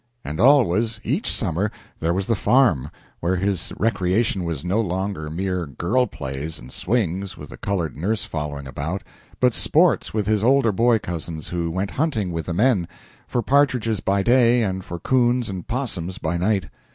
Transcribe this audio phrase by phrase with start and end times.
[0.25, 5.67] And always, each summer, there was the farm, where his recreation was no longer mere
[5.67, 9.03] girl plays and swings, with a colored nurse following about,
[9.39, 12.87] but sports with his older boy cousins, who went hunting with the men,
[13.27, 16.69] for partridges by day and for 'coons and 'possums by night.